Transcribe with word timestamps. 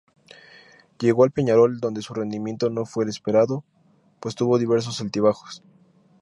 Llegó 0.99 1.23
al 1.25 1.29
Peñarol 1.29 1.79
donde 1.79 2.01
su 2.01 2.15
rendimiento 2.15 2.71
no 2.71 2.87
fue 2.87 3.03
el 3.03 3.11
esperado 3.11 3.63
pues 4.19 4.33
tuvo 4.33 4.57
diversos 4.57 4.99
altibajos. 4.99 5.61